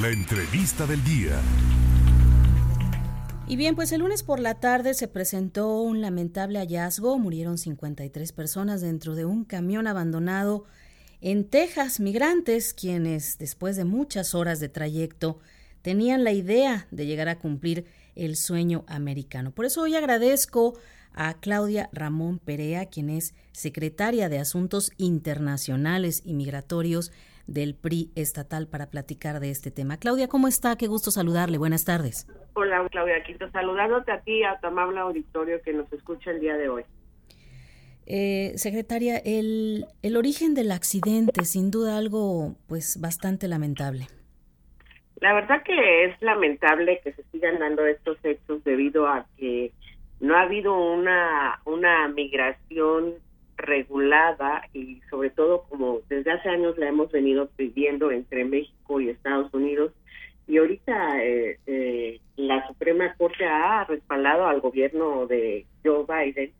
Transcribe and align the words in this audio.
La 0.00 0.08
entrevista 0.08 0.86
del 0.86 1.04
día. 1.04 1.38
Y 3.46 3.56
bien, 3.56 3.74
pues 3.74 3.92
el 3.92 4.00
lunes 4.00 4.22
por 4.22 4.40
la 4.40 4.54
tarde 4.54 4.94
se 4.94 5.08
presentó 5.08 5.82
un 5.82 6.00
lamentable 6.00 6.58
hallazgo. 6.58 7.18
Murieron 7.18 7.58
53 7.58 8.32
personas 8.32 8.80
dentro 8.80 9.14
de 9.14 9.26
un 9.26 9.44
camión 9.44 9.86
abandonado 9.86 10.64
en 11.20 11.44
Texas. 11.44 12.00
Migrantes 12.00 12.72
quienes, 12.72 13.36
después 13.36 13.76
de 13.76 13.84
muchas 13.84 14.34
horas 14.34 14.58
de 14.58 14.70
trayecto, 14.70 15.38
tenían 15.82 16.24
la 16.24 16.32
idea 16.32 16.86
de 16.90 17.04
llegar 17.04 17.28
a 17.28 17.38
cumplir 17.38 17.84
el 18.14 18.36
sueño 18.36 18.84
americano. 18.86 19.50
Por 19.50 19.66
eso 19.66 19.82
hoy 19.82 19.96
agradezco 19.96 20.78
a 21.12 21.34
Claudia 21.34 21.90
Ramón 21.92 22.38
Perea, 22.38 22.86
quien 22.86 23.10
es 23.10 23.34
secretaria 23.52 24.30
de 24.30 24.38
Asuntos 24.38 24.92
Internacionales 24.96 26.22
y 26.24 26.32
Migratorios 26.32 27.12
del 27.50 27.74
PRI 27.74 28.10
estatal 28.14 28.68
para 28.68 28.90
platicar 28.90 29.40
de 29.40 29.50
este 29.50 29.70
tema. 29.70 29.96
Claudia, 29.98 30.28
¿cómo 30.28 30.48
está? 30.48 30.76
Qué 30.76 30.86
gusto 30.86 31.10
saludarle. 31.10 31.58
Buenas 31.58 31.84
tardes. 31.84 32.26
Hola, 32.54 32.86
Claudia 32.90 33.22
Quinto. 33.24 33.50
Saludándote 33.50 34.12
a 34.12 34.20
ti 34.20 34.38
y 34.38 34.44
a 34.44 34.58
tu 34.60 34.68
amable 34.68 35.00
auditorio 35.00 35.60
que 35.62 35.72
nos 35.72 35.92
escucha 35.92 36.30
el 36.30 36.40
día 36.40 36.56
de 36.56 36.68
hoy. 36.68 36.84
Eh, 38.06 38.52
secretaria, 38.56 39.18
el, 39.18 39.86
el 40.02 40.16
origen 40.16 40.54
del 40.54 40.70
accidente, 40.72 41.44
sin 41.44 41.70
duda 41.70 41.98
algo 41.98 42.54
pues 42.66 43.00
bastante 43.00 43.46
lamentable. 43.48 44.06
La 45.20 45.34
verdad 45.34 45.62
que 45.64 46.04
es 46.04 46.22
lamentable 46.22 47.00
que 47.04 47.12
se 47.12 47.22
sigan 47.30 47.58
dando 47.58 47.84
estos 47.84 48.16
hechos 48.24 48.64
debido 48.64 49.06
a 49.06 49.26
que 49.36 49.72
no 50.18 50.36
ha 50.36 50.42
habido 50.42 50.74
una, 50.74 51.60
una 51.66 52.08
migración 52.08 53.14
regulada 53.60 54.62
y 54.72 55.00
sobre 55.10 55.30
todo 55.30 55.64
como 55.68 56.00
desde 56.08 56.32
hace 56.32 56.48
años 56.48 56.78
la 56.78 56.88
hemos 56.88 57.10
venido 57.10 57.48
pidiendo 57.56 58.10
entre 58.10 58.44
México 58.44 59.00
y 59.00 59.08
Estados 59.08 59.52
Unidos 59.54 59.92
y 60.46 60.58
ahorita 60.58 61.22
eh, 61.22 61.58
eh, 61.66 62.20
la 62.36 62.66
Suprema 62.66 63.14
Corte 63.14 63.44
ha 63.44 63.84
respaldado 63.84 64.46
al 64.46 64.60
gobierno 64.60 65.26
de 65.26 65.66
Joe 65.84 66.04
Biden 66.08 66.52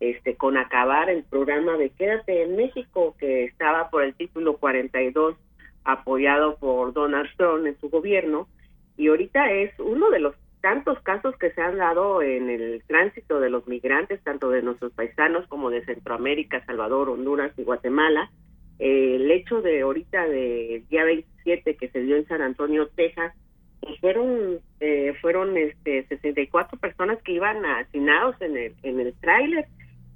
este 0.00 0.36
con 0.36 0.56
acabar 0.56 1.10
el 1.10 1.24
programa 1.24 1.76
de 1.76 1.90
Quédate 1.90 2.42
en 2.42 2.56
México 2.56 3.14
que 3.18 3.44
estaba 3.44 3.90
por 3.90 4.02
el 4.02 4.14
título 4.14 4.56
42 4.56 5.36
apoyado 5.84 6.56
por 6.56 6.92
Donald 6.92 7.28
Trump 7.36 7.66
en 7.66 7.78
su 7.80 7.90
gobierno 7.90 8.48
y 8.96 9.08
ahorita 9.08 9.50
es 9.52 9.78
uno 9.78 10.10
de 10.10 10.20
los 10.20 10.34
tantos 10.64 10.98
casos 11.00 11.36
que 11.36 11.50
se 11.50 11.60
han 11.60 11.76
dado 11.76 12.22
en 12.22 12.48
el 12.48 12.82
tránsito 12.86 13.38
de 13.38 13.50
los 13.50 13.68
migrantes, 13.68 14.24
tanto 14.24 14.48
de 14.48 14.62
nuestros 14.62 14.92
paisanos 14.94 15.46
como 15.48 15.68
de 15.68 15.84
Centroamérica, 15.84 16.64
Salvador, 16.64 17.10
Honduras 17.10 17.52
y 17.58 17.64
Guatemala. 17.64 18.30
Eh, 18.78 19.16
el 19.16 19.30
hecho 19.30 19.60
de 19.60 19.82
ahorita 19.82 20.26
del 20.26 20.88
día 20.88 21.04
27 21.04 21.76
que 21.76 21.88
se 21.90 22.00
dio 22.00 22.16
en 22.16 22.26
San 22.28 22.40
Antonio, 22.40 22.88
Texas, 22.96 23.34
pues 23.82 24.00
fueron 24.00 24.58
eh, 24.80 25.12
fueron 25.20 25.54
este 25.58 26.06
64 26.06 26.78
personas 26.78 27.22
que 27.22 27.32
iban 27.32 27.62
hacinados 27.66 28.40
en 28.40 28.56
el 28.56 28.74
en 28.84 29.00
el 29.00 29.12
tráiler, 29.20 29.66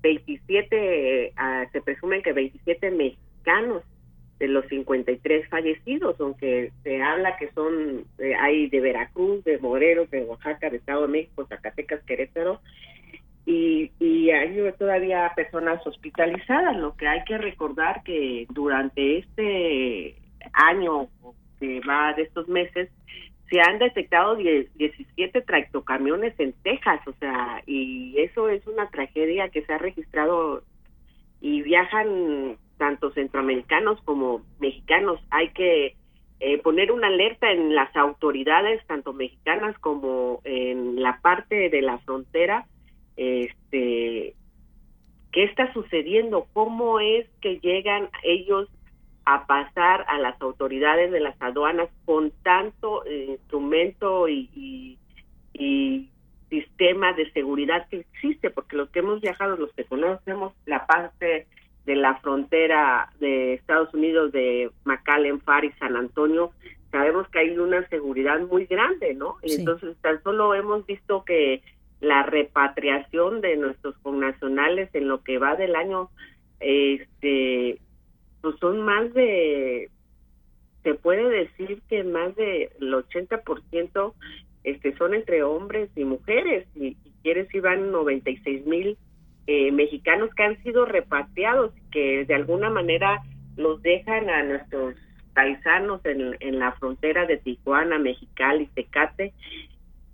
27 0.00 1.34
ah, 1.36 1.66
se 1.72 1.82
presumen 1.82 2.22
que 2.22 2.32
27 2.32 2.90
mexicanos 2.92 3.82
de 4.38 4.48
los 4.48 4.66
53 4.66 5.48
fallecidos, 5.48 6.20
aunque 6.20 6.72
se 6.82 7.02
habla 7.02 7.36
que 7.36 7.50
son, 7.52 8.04
eh, 8.18 8.34
hay 8.34 8.68
de 8.68 8.80
Veracruz, 8.80 9.42
de 9.44 9.58
Morelos, 9.58 10.10
de 10.10 10.22
Oaxaca, 10.22 10.70
de 10.70 10.76
Estado 10.76 11.02
de 11.02 11.08
México, 11.08 11.46
Zacatecas, 11.48 12.02
Querétaro, 12.04 12.60
y, 13.46 13.90
y 13.98 14.30
hay 14.30 14.56
todavía 14.78 15.32
personas 15.34 15.84
hospitalizadas. 15.86 16.76
Lo 16.76 16.96
que 16.96 17.08
hay 17.08 17.24
que 17.24 17.38
recordar 17.38 18.02
que 18.02 18.46
durante 18.50 19.18
este 19.18 20.16
año 20.52 21.08
que 21.58 21.80
va 21.80 22.12
de 22.14 22.22
estos 22.22 22.48
meses, 22.48 22.90
se 23.50 23.60
han 23.60 23.78
detectado 23.78 24.36
17 24.36 25.40
tractocamiones 25.42 26.38
en 26.38 26.52
Texas, 26.62 27.00
o 27.06 27.12
sea, 27.14 27.62
y 27.66 28.14
eso 28.18 28.48
es 28.48 28.66
una 28.66 28.90
tragedia 28.90 29.48
que 29.48 29.64
se 29.64 29.72
ha 29.72 29.78
registrado 29.78 30.62
y 31.40 31.62
viajan 31.62 32.58
tanto 32.78 33.10
centroamericanos 33.10 34.00
como 34.02 34.42
mexicanos. 34.58 35.20
Hay 35.30 35.50
que 35.50 35.96
eh, 36.40 36.58
poner 36.58 36.92
una 36.92 37.08
alerta 37.08 37.50
en 37.50 37.74
las 37.74 37.94
autoridades, 37.96 38.84
tanto 38.86 39.12
mexicanas 39.12 39.76
como 39.78 40.40
en 40.44 41.02
la 41.02 41.20
parte 41.20 41.68
de 41.68 41.82
la 41.82 41.98
frontera, 41.98 42.66
este, 43.16 44.34
qué 45.32 45.44
está 45.44 45.72
sucediendo, 45.72 46.46
cómo 46.52 47.00
es 47.00 47.28
que 47.40 47.58
llegan 47.58 48.08
ellos 48.22 48.68
a 49.24 49.46
pasar 49.46 50.06
a 50.08 50.18
las 50.18 50.40
autoridades 50.40 51.10
de 51.10 51.20
las 51.20 51.40
aduanas 51.42 51.90
con 52.06 52.30
tanto 52.42 53.04
eh, 53.04 53.26
instrumento 53.30 54.28
y, 54.28 54.96
y 55.52 56.08
sistema 56.48 57.12
de 57.12 57.30
seguridad 57.32 57.88
que 57.88 57.98
existe, 57.98 58.50
porque 58.50 58.76
los 58.76 58.88
que 58.90 59.00
hemos 59.00 59.20
viajado, 59.20 59.56
los 59.56 59.72
que 59.74 59.84
conocemos 59.84 60.54
la 60.66 60.86
parte 60.86 61.46
de 61.88 61.96
la 61.96 62.16
frontera 62.16 63.10
de 63.18 63.54
Estados 63.54 63.94
Unidos 63.94 64.30
de 64.30 64.70
McAllen, 64.84 65.40
Far 65.40 65.64
y 65.64 65.72
San 65.78 65.96
Antonio, 65.96 66.52
sabemos 66.90 67.26
que 67.30 67.38
hay 67.38 67.58
una 67.58 67.88
seguridad 67.88 68.38
muy 68.40 68.66
grande, 68.66 69.14
¿no? 69.14 69.36
Y 69.42 69.54
entonces 69.54 69.96
tan 70.02 70.22
solo 70.22 70.54
hemos 70.54 70.84
visto 70.84 71.24
que 71.24 71.62
la 72.00 72.24
repatriación 72.24 73.40
de 73.40 73.56
nuestros 73.56 73.96
connacionales 74.02 74.94
en 74.94 75.08
lo 75.08 75.22
que 75.22 75.38
va 75.38 75.56
del 75.56 75.76
año, 75.76 76.10
este, 76.60 77.78
pues 78.42 78.56
son 78.60 78.82
más 78.82 79.14
de, 79.14 79.90
se 80.82 80.92
puede 80.92 81.26
decir 81.30 81.80
que 81.88 82.04
más 82.04 82.36
del 82.36 82.68
80% 82.80 84.12
este, 84.64 84.94
son 84.98 85.14
entre 85.14 85.42
hombres 85.42 85.88
y 85.96 86.04
mujeres, 86.04 86.68
y, 86.74 86.98
y 87.02 87.12
quieres 87.22 87.48
si 87.48 87.60
van 87.60 87.90
96 87.90 88.66
mil 88.66 88.98
eh, 89.50 89.72
mexicanos 89.72 90.28
que 90.34 90.42
han 90.42 90.62
sido 90.62 90.84
repatriados, 90.84 91.72
que 91.90 92.26
de 92.26 92.34
alguna 92.34 92.68
manera 92.68 93.22
los 93.56 93.80
dejan 93.80 94.28
a 94.28 94.42
nuestros 94.42 94.94
paisanos 95.32 96.04
en, 96.04 96.36
en 96.40 96.58
la 96.58 96.72
frontera 96.72 97.24
de 97.24 97.38
Tijuana, 97.38 97.98
Mexicali, 97.98 98.66
Tecate, 98.66 99.32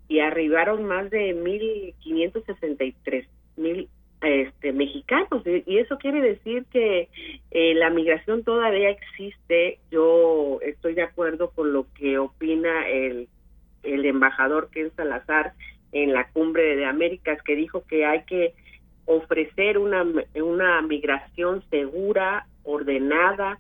y 0.06 0.20
arribaron 0.20 0.84
más 0.84 1.10
de 1.10 1.34
1.563 1.34 3.26
mil 3.56 3.88
este, 4.20 4.72
mexicanos. 4.72 5.42
Y 5.66 5.78
eso 5.78 5.98
quiere 5.98 6.20
decir 6.20 6.64
que 6.70 7.08
eh, 7.50 7.74
la 7.74 7.90
migración 7.90 8.44
todavía 8.44 8.90
existe. 8.90 9.80
Yo 9.90 10.60
estoy 10.62 10.94
de 10.94 11.02
acuerdo 11.02 11.50
con 11.50 11.72
lo 11.72 11.86
que 11.94 12.18
opina 12.18 12.88
el, 12.88 13.26
el 13.82 14.04
embajador 14.04 14.70
Ken 14.70 14.92
Salazar 14.94 15.54
en 15.90 16.12
la 16.12 16.28
cumbre 16.28 16.76
de 16.76 16.86
Américas, 16.86 17.42
que 17.42 17.56
dijo 17.56 17.84
que 17.84 18.04
hay 18.06 18.22
que 18.26 18.54
ofrecer 19.06 19.78
una, 19.78 20.04
una 20.34 20.82
migración 20.82 21.62
segura, 21.70 22.46
ordenada 22.64 23.58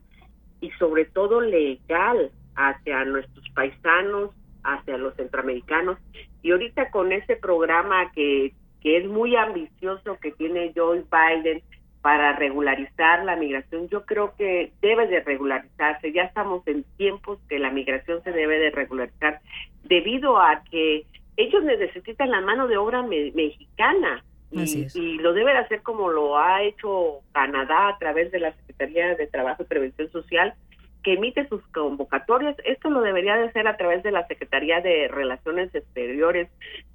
y 0.60 0.70
sobre 0.72 1.04
todo 1.04 1.40
legal 1.40 2.30
hacia 2.56 3.04
nuestros 3.04 3.48
paisanos, 3.50 4.30
hacia 4.62 4.96
los 4.96 5.14
centroamericanos. 5.14 5.98
Y 6.42 6.52
ahorita 6.52 6.90
con 6.90 7.12
ese 7.12 7.36
programa 7.36 8.10
que, 8.12 8.52
que 8.80 8.98
es 8.98 9.06
muy 9.06 9.36
ambicioso 9.36 10.18
que 10.20 10.32
tiene 10.32 10.72
Joe 10.74 11.04
Biden 11.10 11.62
para 12.00 12.34
regularizar 12.34 13.24
la 13.24 13.36
migración, 13.36 13.88
yo 13.88 14.04
creo 14.04 14.34
que 14.36 14.72
debe 14.82 15.06
de 15.06 15.20
regularizarse. 15.20 16.12
Ya 16.12 16.24
estamos 16.24 16.66
en 16.66 16.84
tiempos 16.96 17.38
que 17.48 17.58
la 17.58 17.70
migración 17.70 18.22
se 18.22 18.32
debe 18.32 18.58
de 18.58 18.70
regularizar 18.70 19.40
debido 19.84 20.38
a 20.38 20.62
que 20.70 21.06
ellos 21.36 21.64
necesitan 21.64 22.30
la 22.30 22.40
mano 22.40 22.68
de 22.68 22.76
obra 22.76 23.02
mexicana 23.02 24.22
y, 24.54 25.18
lo 25.18 25.32
debe 25.32 25.52
de 25.52 25.58
hacer 25.58 25.82
como 25.82 26.08
lo 26.10 26.38
ha 26.38 26.62
hecho 26.62 27.20
Canadá 27.32 27.88
a 27.88 27.98
través 27.98 28.30
de 28.30 28.40
la 28.40 28.52
Secretaría 28.52 29.14
de 29.16 29.26
Trabajo 29.26 29.62
y 29.62 29.66
Prevención 29.66 30.10
Social, 30.10 30.54
que 31.02 31.14
emite 31.14 31.48
sus 31.48 31.62
convocatorias. 31.68 32.56
Esto 32.64 32.88
lo 32.90 33.00
debería 33.00 33.36
de 33.36 33.48
hacer 33.48 33.68
a 33.68 33.76
través 33.76 34.02
de 34.02 34.10
la 34.10 34.26
Secretaría 34.26 34.80
de 34.80 35.08
Relaciones 35.08 35.74
Exteriores, 35.74 36.48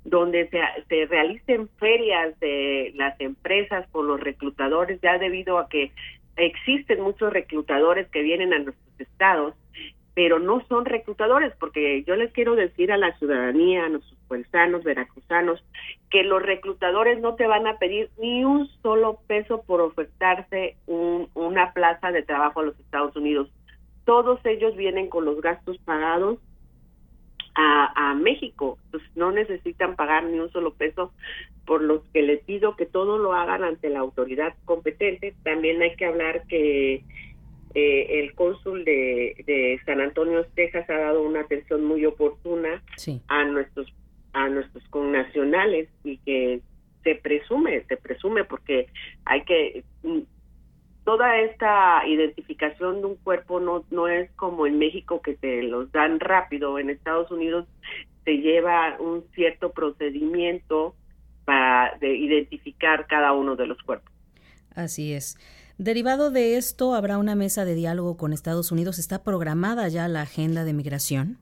donde 0.04 0.50
se, 0.50 0.60
se 0.88 1.06
realicen 1.06 1.69
ferias 1.78 2.39
de 2.39 2.92
las 2.95 3.19
empresas 3.19 3.88
por 3.89 4.06
los 4.06 4.19
reclutadores, 4.19 5.00
ya 5.01 5.18
debido 5.18 5.60
a 5.60 5.69
que 5.69 5.92
existen 6.38 7.01
muchos 7.01 7.31
reclutadores 7.31 8.07
que 8.10 8.22
vienen 8.22 8.54
a 8.54 8.60
nuestros 8.60 9.00
estados 9.00 9.56
pero 10.13 10.39
no 10.39 10.65
son 10.67 10.85
reclutadores, 10.85 11.53
porque 11.59 12.03
yo 12.03 12.15
les 12.15 12.31
quiero 12.33 12.56
decir 12.56 12.91
a 12.91 12.97
la 12.97 13.17
ciudadanía, 13.17 13.85
a 13.85 13.89
nuestros 13.89 14.17
pueblanos, 14.27 14.83
veracruzanos, 14.83 15.63
que 16.09 16.23
los 16.23 16.41
reclutadores 16.41 17.19
no 17.21 17.35
te 17.35 17.47
van 17.47 17.67
a 17.67 17.77
pedir 17.77 18.09
ni 18.17 18.44
un 18.44 18.67
solo 18.81 19.19
peso 19.27 19.63
por 19.63 19.81
ofertarse 19.81 20.75
un, 20.88 21.29
una 21.33 21.73
plaza 21.73 22.11
de 22.11 22.23
trabajo 22.23 22.59
a 22.59 22.63
los 22.63 22.79
Estados 22.79 23.15
Unidos. 23.15 23.50
Todos 24.06 24.44
ellos 24.45 24.75
vienen 24.75 25.07
con 25.07 25.25
los 25.25 25.41
gastos 25.41 25.77
pagados 25.79 26.39
a, 27.56 28.11
a 28.11 28.15
México, 28.15 28.77
pues 28.91 29.03
no 29.15 29.31
necesitan 29.31 29.95
pagar 29.95 30.23
ni 30.23 30.39
un 30.39 30.51
solo 30.51 30.73
peso, 30.73 31.13
por 31.65 31.83
lo 31.83 32.03
que 32.13 32.23
les 32.23 32.44
pido 32.44 32.75
que 32.75 32.88
todo 32.88 33.19
lo 33.19 33.33
hagan 33.33 33.63
ante 33.63 33.89
la 33.89 34.00
autoridad 34.00 34.56
competente. 34.65 35.35
También 35.44 35.81
hay 35.81 35.95
que 35.95 36.06
hablar 36.06 36.44
que 36.47 37.03
eh, 37.75 38.19
el 38.19 38.33
cónsul 38.33 38.83
de, 38.83 39.80
San 39.86 40.01
Antonio, 40.01 40.45
Texas, 40.56 40.89
ha 40.89 40.98
dado 40.98 41.21
una 41.21 41.42
atención 41.42 41.86
muy 41.86 42.06
oportuna 42.06 42.81
a 43.27 43.44
nuestros 43.45 43.94
a 44.33 44.48
nuestros 44.48 44.83
connacionales 44.89 45.89
y 46.04 46.18
que 46.19 46.62
se 47.04 47.16
presume, 47.16 47.83
se 47.86 47.98
presume 47.98 48.44
porque 48.44 48.88
hay 49.25 49.44
que 49.44 49.83
toda 51.04 51.39
esta 51.39 52.04
identificación 52.07 53.01
de 53.01 53.07
un 53.07 53.16
cuerpo 53.16 53.60
no 53.60 53.83
no 53.89 54.07
es 54.07 54.30
como 54.31 54.68
en 54.68 54.77
México 54.77 55.21
que 55.21 55.36
te 55.36 55.63
los 55.63 55.92
dan 55.92 56.19
rápido, 56.19 56.77
en 56.77 56.89
Estados 56.89 57.31
Unidos 57.31 57.68
se 58.25 58.38
lleva 58.38 58.98
un 59.00 59.24
cierto 59.33 59.71
procedimiento 59.71 60.95
para 61.45 61.98
de 62.00 62.16
identificar 62.16 63.07
cada 63.07 63.33
uno 63.33 63.56
de 63.56 63.66
los 63.66 63.81
cuerpos. 63.81 64.13
Así 64.75 65.13
es. 65.13 65.38
Derivado 65.80 66.30
de 66.30 66.58
esto, 66.58 66.94
¿habrá 66.94 67.18
una 67.18 67.36
mesa 67.36 67.64
de 67.64 67.74
diálogo 67.74 68.18
con 68.18 68.34
Estados 68.34 68.70
Unidos? 68.74 69.00
¿Está 69.00 69.24
programada 69.24 69.88
ya 69.88 70.10
la 70.10 70.24
agenda 70.24 70.66
de 70.66 70.74
migración? 70.74 71.38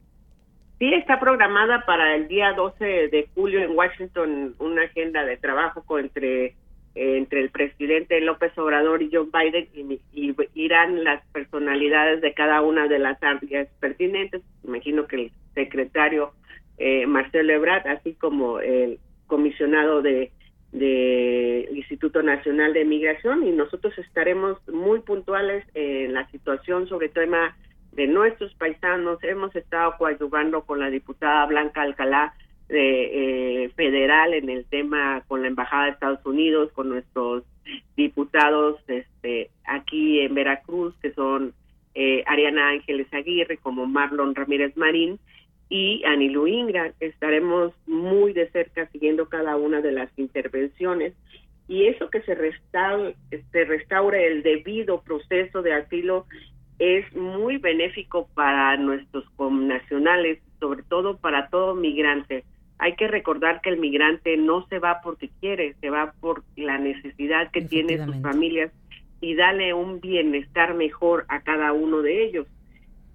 Sí, 0.77 0.93
está 0.93 1.19
programada 1.19 1.83
para 1.87 2.15
el 2.15 2.27
día 2.27 2.53
12 2.53 2.85
de 3.07 3.27
julio 3.33 3.61
en 3.61 3.75
Washington 3.75 4.53
una 4.59 4.83
agenda 4.83 5.25
de 5.25 5.37
trabajo 5.37 5.97
entre, 5.97 6.53
entre 6.93 7.41
el 7.41 7.49
presidente 7.49 8.21
López 8.21 8.55
Obrador 8.59 9.01
y 9.01 9.09
Joe 9.11 9.25
Biden 9.25 9.69
y, 9.73 10.35
irán 10.53 11.03
las 11.03 11.25
personalidades 11.29 12.21
de 12.21 12.35
cada 12.35 12.61
una 12.61 12.87
de 12.87 12.99
las 12.99 13.17
áreas 13.23 13.67
pertinentes. 13.79 14.43
Imagino 14.63 15.07
que 15.07 15.15
el 15.15 15.31
secretario 15.55 16.33
eh, 16.77 17.07
Marcelo 17.07 17.53
Ebrard, 17.53 17.87
así 17.87 18.13
como 18.13 18.59
el 18.59 18.99
comisionado 19.25 20.03
de 20.03 20.31
del 20.71 21.75
Instituto 21.75 22.21
Nacional 22.21 22.73
de 22.73 22.85
Migración 22.85 23.47
y 23.47 23.51
nosotros 23.51 23.97
estaremos 23.97 24.57
muy 24.67 24.99
puntuales 24.99 25.65
en 25.73 26.13
la 26.13 26.29
situación 26.29 26.87
sobre 26.87 27.07
el 27.07 27.13
tema 27.13 27.55
de 27.93 28.07
nuestros 28.07 28.53
paisanos. 28.55 29.23
Hemos 29.23 29.55
estado 29.55 29.95
coadyuvando 29.97 30.61
con 30.63 30.79
la 30.79 30.89
diputada 30.89 31.45
Blanca 31.45 31.81
Alcalá 31.81 32.33
de, 32.69 33.63
eh, 33.63 33.69
federal 33.69 34.33
en 34.33 34.49
el 34.49 34.65
tema 34.65 35.23
con 35.27 35.41
la 35.41 35.47
Embajada 35.47 35.85
de 35.85 35.91
Estados 35.91 36.25
Unidos, 36.25 36.71
con 36.73 36.89
nuestros 36.89 37.43
diputados 37.95 38.79
este, 38.87 39.49
aquí 39.65 40.21
en 40.21 40.35
Veracruz, 40.35 40.93
que 41.01 41.11
son 41.13 41.53
eh, 41.95 42.23
Ariana 42.27 42.69
Ángeles 42.69 43.11
Aguirre, 43.13 43.57
como 43.57 43.87
Marlon 43.87 44.35
Ramírez 44.35 44.75
Marín, 44.77 45.19
y 45.69 46.03
Anilu 46.05 46.47
Ingra. 46.47 46.93
Estaremos 46.99 47.73
muy 47.85 48.33
de 48.33 48.49
cerca 48.49 48.87
siguiendo 48.87 49.27
cada 49.27 49.55
una 49.55 49.81
de 49.81 49.91
las 49.91 50.09
intervenciones 50.17 51.13
y 51.67 51.87
eso 51.87 52.09
que 52.09 52.21
se 52.21 52.33
restaure, 52.33 53.15
se 53.51 53.65
restaure 53.65 54.27
el 54.27 54.43
debido 54.43 55.01
proceso 55.01 55.61
de 55.61 55.73
asilo 55.73 56.25
es 56.79 57.11
muy 57.15 57.57
benéfico 57.57 58.29
para 58.33 58.77
nuestros 58.77 59.27
connacionales, 59.31 60.39
sobre 60.59 60.83
todo 60.83 61.17
para 61.17 61.49
todo 61.49 61.75
migrante. 61.75 62.43
Hay 62.79 62.95
que 62.95 63.07
recordar 63.07 63.61
que 63.61 63.69
el 63.69 63.77
migrante 63.77 64.37
no 64.37 64.65
se 64.67 64.79
va 64.79 65.01
porque 65.03 65.29
quiere, 65.39 65.73
se 65.81 65.89
va 65.89 66.13
por 66.21 66.43
la 66.55 66.77
necesidad 66.77 67.51
que 67.51 67.61
tiene 67.61 68.03
sus 68.05 68.21
familias 68.21 68.71
y 69.19 69.35
darle 69.35 69.73
un 69.73 69.99
bienestar 69.99 70.75
mejor 70.75 71.25
a 71.27 71.41
cada 71.41 71.73
uno 71.73 72.01
de 72.01 72.23
ellos. 72.23 72.47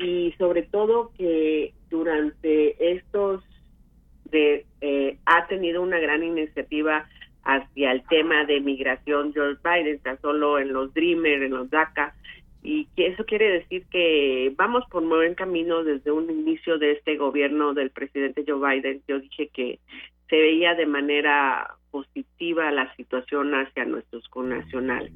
Y 0.02 0.32
sobre 0.38 0.62
todo 0.62 1.12
que 1.16 1.72
durante 1.90 2.92
estos 2.92 3.42
de 4.30 4.66
eh, 4.80 5.18
ha 5.26 5.46
tenido 5.46 5.82
una 5.82 5.98
gran 5.98 6.24
iniciativa 6.24 7.06
hacia 7.44 7.92
el 7.92 8.02
tema 8.08 8.44
de 8.44 8.60
migración 8.60 9.32
George 9.32 9.60
Biden, 9.62 9.94
está 9.94 10.16
solo 10.18 10.58
en 10.58 10.72
los 10.72 10.92
Dreamer, 10.94 11.42
en 11.42 11.52
los 11.52 11.70
DACA, 11.70 12.14
y 12.62 12.86
que 12.96 13.08
eso 13.08 13.24
quiere 13.24 13.50
decir 13.50 13.84
que 13.90 14.52
vamos 14.56 14.84
por 14.90 15.04
buen 15.04 15.34
camino 15.34 15.82
desde 15.82 16.12
un 16.12 16.30
inicio 16.30 16.78
de 16.78 16.92
este 16.92 17.16
gobierno 17.16 17.74
del 17.74 17.90
presidente 17.90 18.44
Joe 18.46 18.76
Biden. 18.76 19.02
Yo 19.08 19.18
dije 19.18 19.48
que 19.48 19.80
se 20.28 20.36
veía 20.36 20.74
de 20.74 20.86
manera 20.86 21.74
positiva 21.90 22.70
la 22.70 22.94
situación 22.94 23.52
hacia 23.54 23.84
nuestros 23.84 24.28
connacionales. 24.28 25.12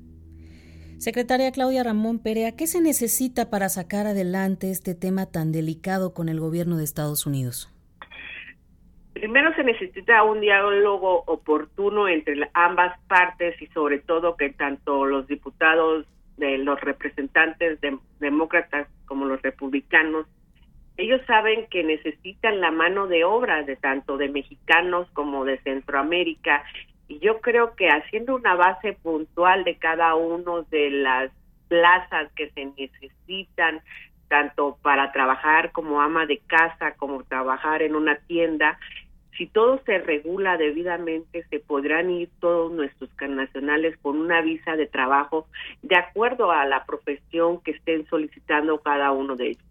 Secretaria 0.99 1.53
Claudia 1.53 1.85
Ramón 1.85 2.19
Perea, 2.19 2.57
¿qué 2.57 2.67
se 2.67 2.81
necesita 2.81 3.51
para 3.51 3.69
sacar 3.69 4.07
adelante 4.07 4.71
este 4.71 4.95
tema 4.95 5.27
tan 5.27 5.53
delicado 5.53 6.15
con 6.15 6.29
el 6.29 6.41
gobierno 6.41 6.77
de 6.77 6.85
Estados 6.85 7.27
Unidos? 7.27 7.73
Primero 9.13 9.55
se 9.55 9.65
necesita 9.65 10.23
un 10.25 10.41
diálogo 10.41 11.25
oportuno 11.27 12.09
entre 12.09 12.51
ambas 12.55 12.99
partes 13.09 13.61
y 13.61 13.67
sobre 13.69 13.99
todo 13.99 14.37
que 14.37 14.51
tanto 14.51 15.07
los 15.07 15.27
diputados 15.27 16.07
de 16.37 16.59
los 16.59 16.81
representantes 16.81 17.79
demócratas 18.21 18.89
como 19.07 19.25
los 19.25 19.41
republicanos 19.43 20.27
ellos 20.97 21.21
saben 21.27 21.67
que 21.71 21.85
necesitan 21.85 22.61
la 22.61 22.71
mano 22.71 23.07
de 23.07 23.25
obra 23.25 23.63
de 23.63 23.77
tanto 23.77 24.17
de 24.17 24.29
mexicanos 24.29 25.09
como 25.13 25.45
de 25.45 25.59
Centroamérica 25.59 26.65
y 27.09 27.19
yo 27.21 27.41
creo 27.41 27.75
que 27.77 27.89
haciendo 27.89 28.35
una 28.35 28.55
base 28.55 28.95
puntual 28.95 29.65
de 29.65 29.77
cada 29.77 30.15
uno 30.15 30.63
de 30.63 30.91
las 30.91 31.31
plazas 31.69 32.31
que 32.35 32.51
se 32.51 32.67
necesitan, 32.67 33.81
tanto 34.29 34.79
para 34.83 35.13
trabajar 35.13 35.73
como 35.73 36.01
ama 36.01 36.27
de 36.27 36.39
casa, 36.39 36.95
como 36.97 37.23
trabajar 37.25 37.83
en 37.83 37.95
una 37.95 38.17
tienda, 38.17 38.79
si 39.37 39.47
todo 39.47 39.81
se 39.85 39.99
regula 39.99 40.57
debidamente, 40.57 41.45
se 41.51 41.61
podrán 41.61 42.11
ir 42.11 42.31
todos 42.41 42.73
nuestros 42.73 43.11
carnacionales 43.15 43.97
con 43.99 44.19
una 44.19 44.41
visa 44.41 44.77
de 44.77 44.87
trabajo 44.87 45.47
de 45.83 45.97
acuerdo 45.97 46.51
a 46.51 46.65
la 46.65 46.85
profesión 46.87 47.61
que 47.61 47.73
estén 47.73 48.07
solicitando 48.07 48.81
cada 48.81 49.13
uno 49.13 49.37
de 49.37 49.49
ellos. 49.49 49.65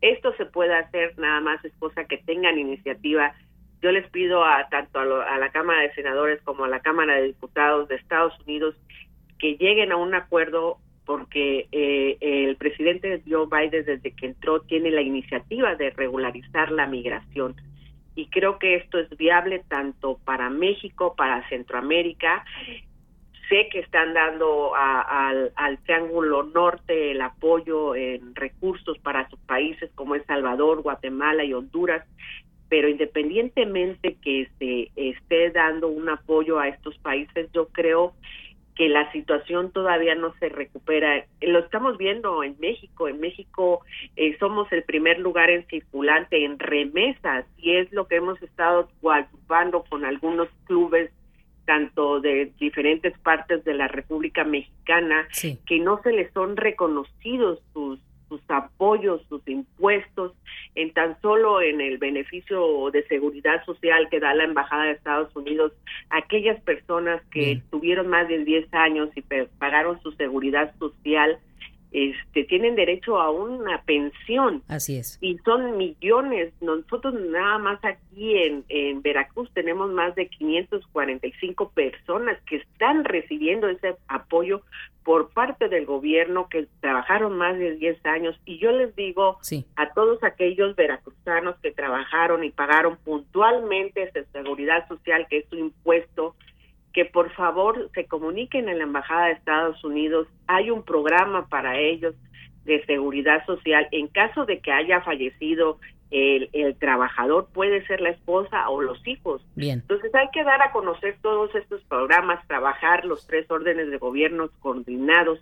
Esto 0.00 0.34
se 0.36 0.46
puede 0.46 0.74
hacer 0.74 1.18
nada 1.18 1.40
más 1.40 1.62
es 1.64 1.72
cosa 1.78 2.04
que 2.04 2.16
tengan 2.16 2.58
iniciativa 2.58 3.34
yo 3.82 3.92
les 3.92 4.08
pido 4.10 4.44
a 4.44 4.68
tanto 4.68 4.98
a, 4.98 5.38
la 5.38 5.50
Cámara 5.50 5.82
de 5.82 5.94
Senadores 5.94 6.40
como 6.42 6.64
a 6.64 6.68
la 6.68 6.80
Cámara 6.80 7.16
de 7.16 7.28
Diputados 7.28 7.88
de 7.88 7.96
Estados 7.96 8.38
Unidos 8.40 8.74
que 9.38 9.56
lleguen 9.56 9.92
a 9.92 9.96
un 9.96 10.14
acuerdo 10.14 10.78
porque 11.06 11.66
eh, 11.72 12.18
el 12.20 12.56
presidente 12.56 13.22
Joe 13.28 13.46
Biden 13.46 13.84
desde 13.84 14.12
que 14.12 14.26
entró 14.26 14.60
tiene 14.60 14.90
la 14.90 15.00
iniciativa 15.00 15.74
de 15.74 15.90
regularizar 15.90 16.70
la 16.70 16.86
migración 16.86 17.56
y 18.14 18.26
creo 18.26 18.58
que 18.58 18.76
esto 18.76 18.98
es 18.98 19.08
viable 19.16 19.62
tanto 19.68 20.18
para 20.24 20.50
México, 20.50 21.14
para 21.16 21.48
Centroamérica. 21.48 22.44
Sé 23.48 23.68
que 23.72 23.80
están 23.80 24.14
dando 24.14 24.74
al, 24.76 25.52
al 25.56 25.78
Triángulo 25.78 26.42
Norte 26.42 27.12
el 27.12 27.20
apoyo 27.20 27.94
en 27.94 28.34
recursos 28.34 28.98
para 28.98 29.28
sus 29.28 29.40
países 29.40 29.90
como 29.94 30.14
es 30.14 30.24
Salvador, 30.26 30.82
Guatemala 30.82 31.44
y 31.44 31.54
Honduras 31.54 32.06
pero 32.70 32.88
independientemente 32.88 34.16
que 34.22 34.48
se 34.58 34.90
esté 34.96 35.50
dando 35.50 35.88
un 35.88 36.08
apoyo 36.08 36.58
a 36.58 36.68
estos 36.68 36.96
países, 36.98 37.50
yo 37.52 37.66
creo 37.68 38.14
que 38.76 38.88
la 38.88 39.10
situación 39.12 39.72
todavía 39.72 40.14
no 40.14 40.32
se 40.38 40.48
recupera. 40.48 41.26
Lo 41.42 41.58
estamos 41.58 41.98
viendo 41.98 42.42
en 42.42 42.56
México. 42.60 43.08
En 43.08 43.20
México 43.20 43.82
eh, 44.16 44.38
somos 44.38 44.72
el 44.72 44.84
primer 44.84 45.18
lugar 45.18 45.50
en 45.50 45.66
circulante, 45.66 46.44
en 46.44 46.58
remesas, 46.58 47.44
y 47.58 47.72
es 47.72 47.92
lo 47.92 48.06
que 48.06 48.16
hemos 48.16 48.40
estado 48.40 48.88
ocupando 49.02 49.84
con 49.90 50.06
algunos 50.06 50.48
clubes 50.64 51.10
tanto 51.66 52.20
de 52.20 52.52
diferentes 52.58 53.18
partes 53.18 53.64
de 53.64 53.74
la 53.74 53.88
República 53.88 54.44
Mexicana, 54.44 55.28
que 55.66 55.78
no 55.78 56.00
se 56.02 56.12
les 56.12 56.32
son 56.32 56.56
reconocidos 56.56 57.60
sus 57.72 58.00
sus 58.30 58.40
apoyos, 58.48 59.20
sus 59.28 59.46
impuestos, 59.46 60.32
en 60.74 60.94
tan 60.94 61.20
solo 61.20 61.60
en 61.60 61.82
el 61.82 61.98
beneficio 61.98 62.90
de 62.90 63.06
seguridad 63.08 63.62
social 63.66 64.08
que 64.08 64.20
da 64.20 64.32
la 64.34 64.44
Embajada 64.44 64.84
de 64.84 64.92
Estados 64.92 65.34
Unidos, 65.36 65.72
aquellas 66.08 66.58
personas 66.62 67.20
que 67.30 67.60
tuvieron 67.70 68.08
más 68.08 68.28
de 68.28 68.44
10 68.44 68.72
años 68.72 69.10
y 69.16 69.22
pagaron 69.58 70.00
su 70.02 70.12
seguridad 70.12 70.72
social 70.78 71.38
este, 71.92 72.44
tienen 72.44 72.76
derecho 72.76 73.20
a 73.20 73.30
una 73.30 73.82
pensión. 73.82 74.62
Así 74.68 74.96
es. 74.96 75.18
Y 75.20 75.38
son 75.38 75.76
millones. 75.76 76.52
Nosotros 76.60 77.14
nada 77.14 77.58
más 77.58 77.84
aquí 77.84 78.36
en, 78.36 78.64
en 78.68 79.02
Veracruz 79.02 79.50
tenemos 79.52 79.90
más 79.90 80.14
de 80.14 80.28
545 80.28 81.70
personas 81.70 82.40
que 82.46 82.56
están 82.56 83.04
recibiendo 83.04 83.68
ese 83.68 83.96
apoyo 84.08 84.62
por 85.04 85.30
parte 85.30 85.68
del 85.68 85.86
gobierno 85.86 86.48
que 86.48 86.68
trabajaron 86.80 87.36
más 87.36 87.58
de 87.58 87.76
10 87.76 88.04
años. 88.06 88.38
Y 88.44 88.58
yo 88.58 88.70
les 88.70 88.94
digo 88.94 89.38
a 89.76 89.92
todos 89.92 90.22
aquellos 90.22 90.76
veracruzanos 90.76 91.56
que 91.60 91.72
trabajaron 91.72 92.44
y 92.44 92.50
pagaron 92.50 92.96
puntualmente 93.04 94.02
esa 94.02 94.22
seguridad 94.32 94.86
social, 94.88 95.26
que 95.28 95.38
es 95.38 95.48
su 95.48 95.56
impuesto, 95.56 96.36
que 96.92 97.04
por 97.04 97.30
favor 97.32 97.90
se 97.94 98.06
comuniquen 98.06 98.68
en 98.68 98.78
la 98.78 98.84
Embajada 98.84 99.26
de 99.26 99.32
Estados 99.32 99.82
Unidos. 99.84 100.26
Hay 100.46 100.70
un 100.70 100.82
programa 100.82 101.48
para 101.48 101.78
ellos 101.78 102.14
de 102.64 102.84
seguridad 102.84 103.44
social. 103.46 103.88
En 103.92 104.08
caso 104.08 104.44
de 104.44 104.60
que 104.60 104.72
haya 104.72 105.00
fallecido 105.02 105.78
el, 106.10 106.50
el, 106.52 106.74
trabajador, 106.76 107.48
puede 107.52 107.86
ser 107.86 108.00
la 108.00 108.10
esposa 108.10 108.68
o 108.68 108.82
los 108.82 109.06
hijos. 109.06 109.46
Bien. 109.54 109.80
Entonces 109.80 110.12
hay 110.14 110.28
que 110.32 110.42
dar 110.42 110.60
a 110.60 110.72
conocer 110.72 111.16
todos 111.22 111.54
estos 111.54 111.80
programas, 111.84 112.44
trabajar 112.48 113.04
los 113.04 113.26
tres 113.26 113.48
órdenes 113.50 113.90
de 113.90 113.98
gobierno 113.98 114.50
coordinados 114.58 115.38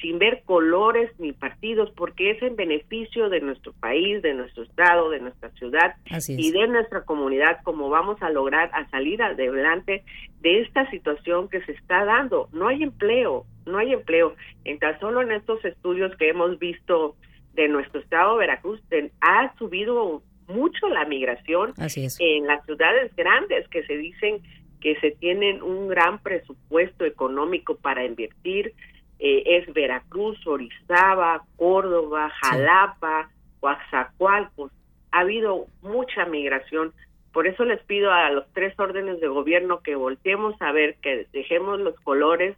sin 0.00 0.18
ver 0.18 0.42
colores 0.44 1.10
ni 1.18 1.32
partidos, 1.32 1.90
porque 1.92 2.32
es 2.32 2.42
en 2.42 2.56
beneficio 2.56 3.28
de 3.28 3.40
nuestro 3.40 3.72
país, 3.74 4.22
de 4.22 4.34
nuestro 4.34 4.64
estado, 4.64 5.10
de 5.10 5.20
nuestra 5.20 5.50
ciudad 5.50 5.94
y 6.28 6.50
de 6.50 6.66
nuestra 6.66 7.04
comunidad 7.04 7.58
como 7.62 7.88
vamos 7.88 8.20
a 8.22 8.30
lograr 8.30 8.70
a 8.74 8.88
salir 8.90 9.22
adelante 9.22 10.04
de 10.40 10.60
esta 10.62 10.90
situación 10.90 11.48
que 11.48 11.62
se 11.64 11.72
está 11.72 12.04
dando. 12.04 12.48
No 12.52 12.68
hay 12.68 12.82
empleo, 12.82 13.46
no 13.66 13.78
hay 13.78 13.92
empleo. 13.92 14.34
En 14.64 14.78
tan 14.78 14.98
solo 15.00 15.22
en 15.22 15.32
estos 15.32 15.64
estudios 15.64 16.14
que 16.16 16.28
hemos 16.28 16.58
visto 16.58 17.16
de 17.54 17.68
nuestro 17.68 18.00
estado, 18.00 18.36
Veracruz, 18.36 18.80
ha 19.20 19.54
subido 19.58 20.22
mucho 20.48 20.88
la 20.88 21.04
migración 21.06 21.72
en 21.78 22.46
las 22.46 22.64
ciudades 22.66 23.14
grandes 23.16 23.66
que 23.68 23.84
se 23.84 23.96
dicen 23.96 24.42
que 24.80 25.00
se 25.00 25.12
tienen 25.12 25.62
un 25.62 25.88
gran 25.88 26.18
presupuesto 26.18 27.06
económico 27.06 27.76
para 27.76 28.04
invertir, 28.04 28.74
eh, 29.18 29.42
es 29.46 29.72
Veracruz, 29.72 30.44
Orizaba, 30.46 31.44
Córdoba, 31.56 32.30
Jalapa, 32.42 33.30
Coaxacualcos. 33.60 34.72
Ha 35.12 35.20
habido 35.20 35.66
mucha 35.82 36.24
migración. 36.26 36.92
Por 37.32 37.46
eso 37.46 37.64
les 37.64 37.82
pido 37.84 38.12
a 38.12 38.30
los 38.30 38.44
tres 38.52 38.78
órdenes 38.78 39.20
de 39.20 39.26
gobierno 39.26 39.80
que 39.80 39.96
volteemos 39.96 40.54
a 40.60 40.70
ver, 40.70 40.96
que 41.02 41.26
dejemos 41.32 41.80
los 41.80 41.98
colores 42.00 42.56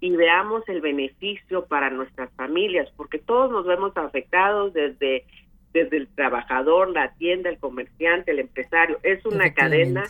y 0.00 0.10
veamos 0.10 0.68
el 0.68 0.80
beneficio 0.80 1.66
para 1.66 1.90
nuestras 1.90 2.30
familias, 2.34 2.88
porque 2.96 3.18
todos 3.18 3.50
nos 3.50 3.66
vemos 3.66 3.96
afectados 3.96 4.72
desde, 4.74 5.24
desde 5.72 5.96
el 5.96 6.08
trabajador, 6.14 6.90
la 6.90 7.12
tienda, 7.14 7.50
el 7.50 7.58
comerciante, 7.58 8.30
el 8.30 8.38
empresario. 8.38 8.98
Es 9.02 9.24
una 9.26 9.52
cadena 9.54 10.04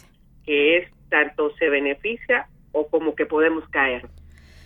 que 0.45 0.77
es 0.77 0.91
tanto 1.09 1.55
se 1.57 1.71
beneficia 1.71 2.49
o 2.73 2.89
como 2.89 3.15
que 3.15 3.25
podemos 3.25 3.67
caer. 3.69 4.03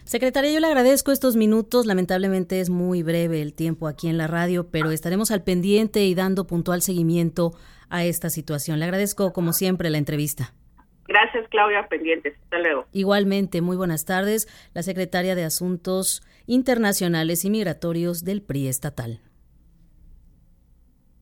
Secretaria, 0.07 0.53
yo 0.53 0.61
le 0.61 0.69
agradezco 0.69 1.11
estos 1.11 1.35
minutos. 1.35 1.85
Lamentablemente 1.85 2.61
es 2.61 2.71
muy 2.71 3.03
breve 3.03 3.43
el 3.43 3.53
tiempo 3.55 3.89
aquí 3.89 4.09
en 4.09 4.17
la 4.17 4.29
radio, 4.29 4.71
pero 4.71 4.93
estaremos 4.93 5.33
al 5.33 5.43
pendiente 5.43 6.05
y 6.05 6.15
dando 6.15 6.47
puntual 6.47 6.81
seguimiento 6.81 7.55
a 7.89 8.05
esta 8.05 8.31
situación. 8.31 8.79
Le 8.79 8.85
agradezco, 8.85 9.33
como 9.33 9.53
siempre, 9.53 9.91
la 9.91 9.99
entrevista. 9.99 10.55
Gracias, 11.09 11.49
Claudia. 11.49 11.89
Pendientes. 11.89 12.35
Hasta 12.45 12.61
luego. 12.61 12.87
Igualmente, 12.93 13.63
muy 13.63 13.77
buenas 13.77 14.05
tardes. 14.05 14.47
La 14.75 14.85
secretaria 14.85 15.35
de 15.35 15.43
Asuntos 15.43 16.23
Internacionales 16.47 17.45
y 17.45 17.51
Migratorios 17.51 18.23
del 18.23 18.43
PRI 18.43 18.69
estatal. 18.69 19.21